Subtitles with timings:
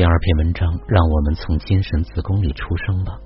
[0.00, 3.20] 第二篇文章，让我们从精神子宫里出生吧。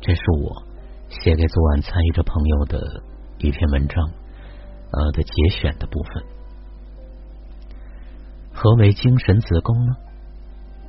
[0.00, 0.64] 这是我
[1.10, 3.02] 写给昨晚参与者朋友的
[3.36, 4.02] 一篇文章，
[4.92, 6.24] 呃的节选的部分。
[8.54, 9.92] 何为精神子宫呢？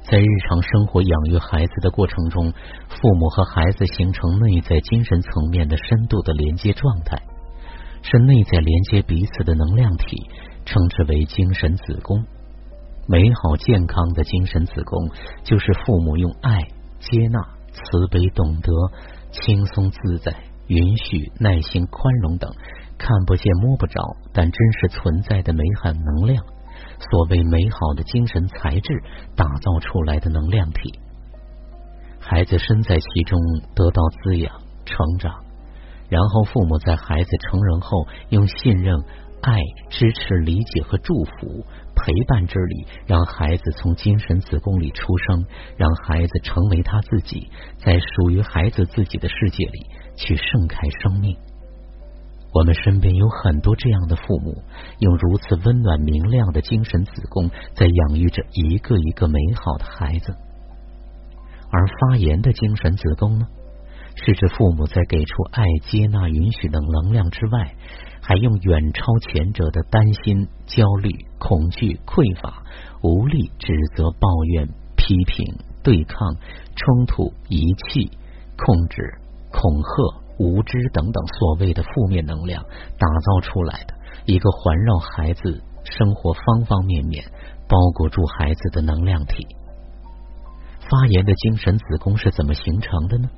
[0.10, 2.54] 在日常生活养育孩子的过程中，
[2.88, 7.22] 父母和孩子形成内在精神层面的深度的连接状态，
[8.02, 10.30] 是内在连接彼此的能量体，
[10.64, 12.24] 称之为精神子宫。
[13.10, 15.10] 美好健康的精神子宫，
[15.44, 16.60] 就是父母用爱、
[17.00, 17.40] 接纳、
[17.72, 18.72] 慈悲、懂得、
[19.32, 20.36] 轻松自在、
[20.68, 22.52] 允许、耐心、宽容等
[22.98, 24.02] 看不见摸不着
[24.34, 26.44] 但真实存在的美好能量，
[27.10, 29.02] 所谓美好的精神材质
[29.38, 31.00] 打造出来的能量体。
[32.20, 33.40] 孩子身在其中，
[33.74, 34.52] 得到滋养、
[34.84, 35.34] 成长，
[36.10, 39.02] 然后父母在孩子成人后，用信任、
[39.42, 39.60] 爱、
[39.90, 41.66] 支持、理解和祝福。
[42.00, 45.44] 陪伴之理，让孩子从精神子宫里出生，
[45.78, 51.36] 让孩子成为他自己，在属于孩子自己的世界里去盛开生命。
[52.54, 54.62] 我们身边有很多这样的父母，
[55.00, 60.36] 用如此温暖明亮的精神子宫，在养育着一个一个美好的孩子。
[61.72, 63.48] 而发炎的精神子宫呢，
[64.16, 67.74] 是指父母在给出爱、接纳、允许等能量之外。
[68.28, 72.62] 还用远超前者的担心、焦虑、恐惧、匮乏、
[73.02, 75.48] 无力、指责、抱怨、批评、
[75.82, 76.36] 对抗、
[76.76, 78.12] 冲突、遗弃、
[78.58, 79.00] 控制、
[79.50, 82.62] 恐吓、无知等等所谓的负面能量，
[83.00, 83.94] 打造出来的
[84.26, 87.24] 一个环绕孩子生活方方面面、
[87.70, 89.48] 包裹住孩子的能量体。
[90.82, 93.30] 发炎的精神子宫是怎么形成的呢？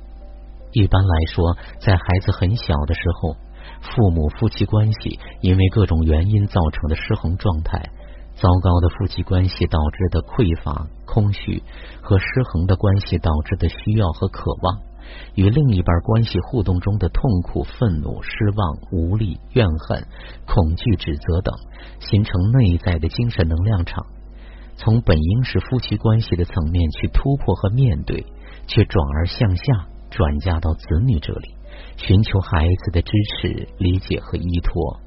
[0.72, 3.36] 一般来说，在孩子很小的时候。
[3.80, 7.90] 父母夫妻关系因为各种原因造成的失衡状态，
[8.36, 11.62] 糟糕的夫妻关系导致的匮乏、空虚
[12.00, 14.78] 和失衡的关系导致的需要和渴望，
[15.34, 20.06] 与另一半关系互动中的痛苦、愤怒、失望、无力、怨恨、
[20.46, 21.54] 恐惧、指责等，
[22.00, 24.06] 形成内在的精神能量场，
[24.76, 28.24] 从本应是夫妻关系的层面去突破和面对，
[28.66, 29.64] 却转而向下
[30.10, 31.54] 转嫁到子女这里。
[31.96, 33.10] 寻求孩子的支
[33.40, 35.00] 持、理解和依托，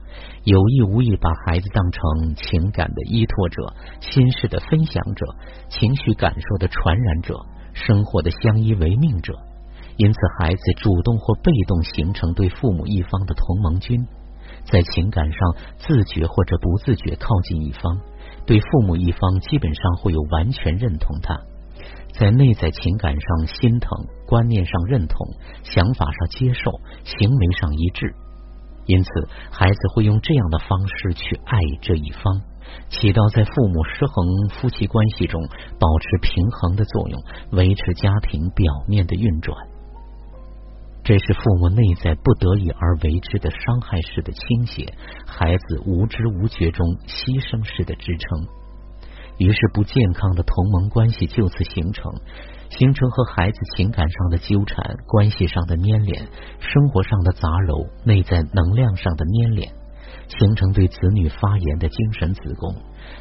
[0.44, 5.26] 有意无意把孩子当成情感的依托者、心事的分享者、
[5.70, 7.40] 情绪感受的传染者、
[7.74, 9.34] 生活的相依为命者。
[9.96, 14.08] 因此，孩子主动或被动形成对父母一方的同盟军，
[14.66, 18.00] 在情感上自觉或者不自觉靠近一方，
[18.46, 21.40] 对父母一方基本上会有完全认同他。
[22.14, 23.90] 在内在情感上心疼，
[24.28, 25.28] 观念上认同，
[25.64, 26.72] 想法上接受，
[27.04, 28.16] 行为上一致，
[28.86, 29.10] 因此
[29.52, 32.42] 孩子会用这样的方式去爱这一方，
[32.90, 35.42] 起到在父母失衡夫妻关系中
[35.80, 37.20] 保持平衡的作用，
[37.52, 39.58] 维持家庭表面的运转。
[41.04, 44.94] 这是父母内在不得已而为之的伤害式的倾斜，
[45.28, 48.48] 孩子无知无觉中牺牲式的支撑。
[49.38, 52.14] 于是，不健康的同盟关系就此形成，
[52.70, 56.28] 形成和孩子情感上的纠缠、关系上的粘连、
[56.60, 59.74] 生活上的杂糅、内在能量上的粘连，
[60.28, 62.76] 形成对子女发言的精神子宫。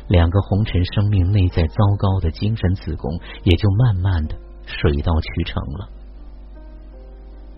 [0.09, 4.37] 两个红尘生命内在糟糕的精神子宫，也就慢慢的
[4.67, 5.89] 水到渠成了。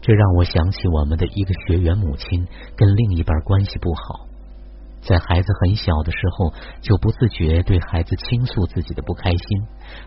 [0.00, 4.26] 这让我想起我们的一个学员母亲跟另一半关系不好。
[5.06, 9.38] 在孩子很小的时候，就不自觉对孩子倾诉自己的不开心，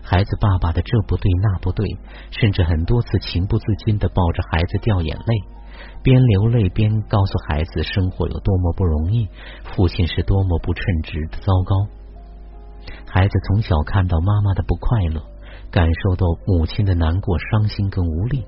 [0.02, 1.86] 孩子爸爸的这不对那不对，
[2.30, 5.34] 甚至很多次情不自禁的抱着孩子掉眼泪，
[6.02, 9.28] 边流泪边告诉孩子生活有多么不容易，
[9.76, 11.86] 父亲是多么不称职的糟糕。
[13.06, 15.22] 孩子从小看到妈妈的不快乐，
[15.70, 18.44] 感受到母亲的难过、伤心跟无力，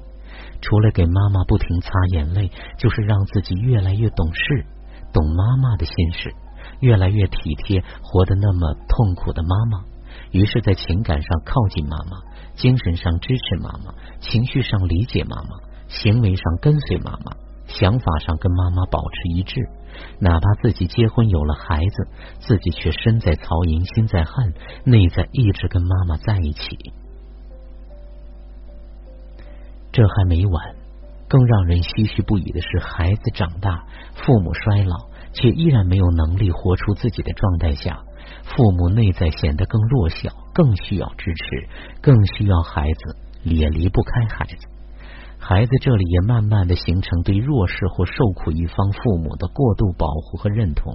[0.60, 4.66] 除了给妈妈不停擦眼泪，就是让自己越来越懂事。
[5.12, 6.34] 懂妈妈的心事，
[6.80, 9.84] 越来越体贴活得那么痛苦的妈妈，
[10.32, 12.18] 于是，在情感上靠近妈妈，
[12.54, 15.50] 精神上支持妈妈，情绪上理解妈妈，
[15.88, 17.32] 行为上跟随妈妈，
[17.66, 19.60] 想法上跟妈妈保持一致。
[20.20, 22.08] 哪怕自己结婚有了孩子，
[22.38, 24.52] 自己却身在曹营心在汉，
[24.84, 26.78] 内在一直跟妈妈在一起。
[29.92, 30.76] 这还没完。
[31.30, 33.86] 更让人唏嘘不已的是，孩子长大，
[34.26, 38.02] 父母衰老，却依然没有能力活出自己的状态下，
[38.42, 41.68] 父母内在显得更弱小，更需要支持，
[42.02, 44.66] 更需要孩子，也离不开孩子。
[45.38, 50.92] 孩子这里也慢慢的形成对弱势或受苦一方父母的过度保护和认同，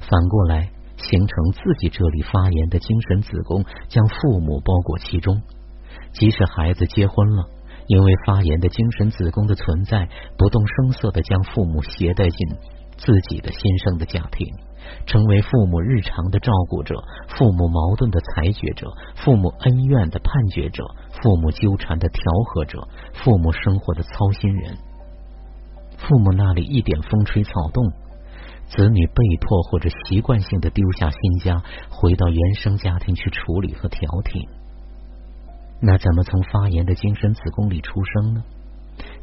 [0.00, 5.40] 反过来形成自己这里发炎的精神子宫，将父母包裹其中。
[6.10, 7.44] 即使孩子结婚了，
[7.88, 12.48] 因为发炎的精神子宫的存在，不动声色的将父母携带进
[12.96, 14.46] 自己的新生的家庭。
[15.04, 16.94] 成为父母日常的照顾者，
[17.28, 20.84] 父母矛盾的裁决者，父母恩怨的判决者，
[21.22, 24.76] 父母纠缠的调和者，父母生活的操心人。
[25.98, 27.84] 父母那里一点风吹草动，
[28.66, 34.48] 子女被迫或者习惯性的丢下新家，回到原生家庭去处理和调停。
[35.80, 38.42] 那怎么从发炎的精神子宫里出生呢？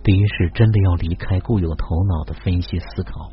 [0.03, 3.31] 第一是真的要离开固有头脑的分析思考。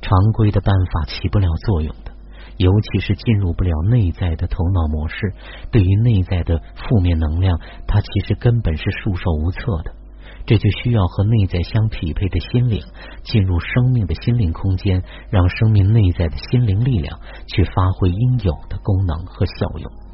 [0.00, 2.12] 常规的办法起不了作用的，
[2.56, 5.34] 尤其是进入不了内在的头脑模式。
[5.72, 9.92] 对于内在的负面能量，它其实根本是束手无策的。
[10.46, 12.80] 这就需要和内在相匹配的心灵
[13.24, 17.18] 进入生命的心灵空间，让生命内在的心灵力量
[17.48, 20.07] 去发挥应有的功能和效用。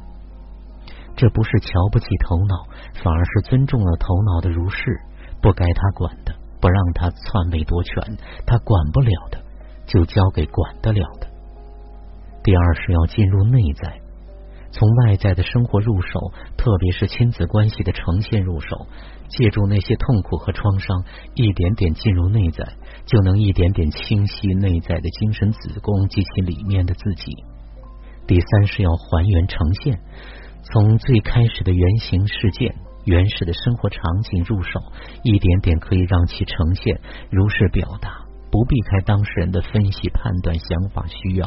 [1.17, 2.67] 这不是瞧不起头脑，
[3.03, 5.01] 反而是尊重了头脑的如是，
[5.41, 9.45] 不该他管的，不让他篡位夺权，他管不了的。
[9.87, 11.27] 就交给管得了的。
[12.43, 14.01] 第二是要进入内在，
[14.73, 18.87] 从外在的生活入手，特别是亲子关系的呈现入手，
[19.29, 22.65] 借助那些痛苦和创伤，一点点进入内在，
[23.05, 27.45] 就能一点点清晰内在的精神子宫及其里面的自己。
[28.27, 30.01] 第三是要还原呈现，
[30.73, 32.75] 从最开始的原型事件、
[33.05, 34.81] 原始的生活场景入手，
[35.23, 37.01] 一点点可以让其呈现，
[37.31, 38.25] 如实表达。
[38.51, 41.45] 不避开当事人的分析、判断、想法、需要、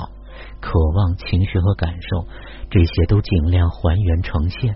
[0.60, 2.28] 渴望、情绪和感受，
[2.70, 4.76] 这些都尽量还原呈现，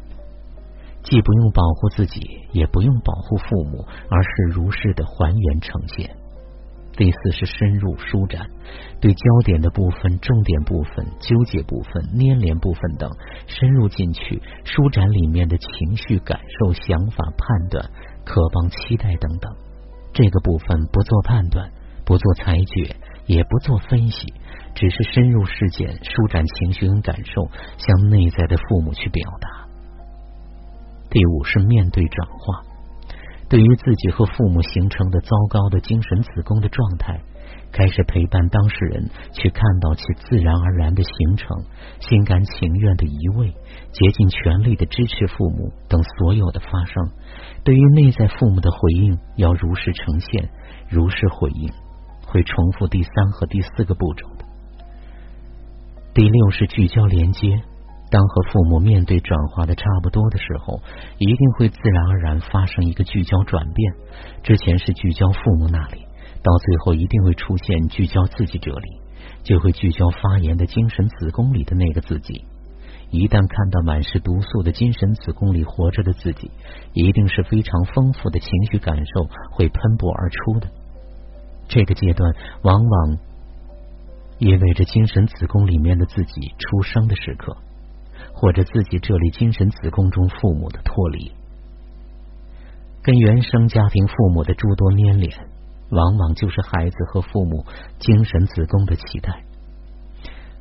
[1.03, 2.21] 既不用保护自己，
[2.53, 6.15] 也不用保护父母，而是如实的还原呈现。
[6.97, 8.47] 第四是深入舒展，
[8.99, 13.09] 对焦点的部分、重点部分、纠结部分、粘连部分等
[13.47, 17.89] 深入进去，舒展里面的情绪、感受、想法、判断、
[18.25, 19.53] 渴望、期待等等。
[20.13, 21.71] 这个部分不做判断。
[22.03, 22.95] 不做裁决，
[23.27, 24.33] 也不做分析，
[24.73, 27.47] 只是深入事件，舒展情绪跟感受，
[27.77, 29.67] 向内在的父母去表达。
[31.09, 32.63] 第五是面对转化，
[33.51, 37.19] 对于自己和父母形成的糟糕的精神子宫的状态，
[37.73, 41.57] 开始陪伴当事人去看到其自然而然的形成，
[41.99, 43.53] 心甘情愿的移位，
[43.91, 47.11] 竭尽全力的支持父母等所有的发生。
[47.65, 50.49] 对于内在父母的回应，要如实呈现，
[50.87, 51.69] 如实回应。
[52.25, 54.45] 会重复第三和第四个步骤的。
[56.13, 57.61] 第六是聚焦连接，
[58.11, 60.81] 当和父母面对转化的差不多的时候，
[61.17, 63.93] 一定会自然而然发生一个聚焦转变。
[64.43, 66.05] 之前是聚焦父母那里，
[66.43, 68.99] 到最后一定会出现聚焦自己这里，
[69.43, 72.43] 就会聚焦发炎的精神子宫里的那个自己。
[73.11, 76.51] 一旦看到满是毒素的精神子宫里活着的自己，
[76.93, 80.67] 一定是非常丰富的情绪感受会喷薄而出的。
[81.69, 82.33] 这个阶段
[82.63, 83.17] 往往
[84.37, 87.55] 意味着精神子宫里面的自己出生的时刻，
[88.33, 91.31] 或者自己这里精神子宫中父母的脱离，
[93.03, 95.31] 跟原生家庭父母的诸多粘连，
[95.89, 97.65] 往往就是孩子和父母
[97.99, 99.43] 精神子宫的期待，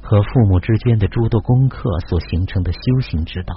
[0.03, 3.55] 和父母之间的诸多功课所形成的修行之道，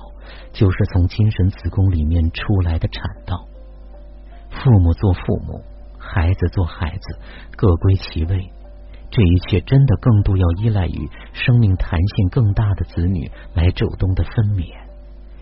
[0.52, 3.46] 就是从精神子宫里面出来的产道。
[4.50, 5.62] 父母做父母。
[6.06, 7.20] 孩子做孩子，
[7.56, 8.52] 各归其位。
[9.16, 14.74] 这一切真的更多要依赖于生命弹性更大的子女来主动的分娩，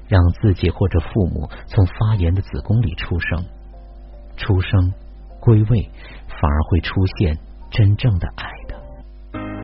[0.09, 3.45] 让自己或者父母从发炎的子宫里出生，
[4.35, 4.91] 出生
[5.39, 5.89] 归位，
[6.27, 7.37] 反而会出现
[7.69, 8.60] 真正的爱。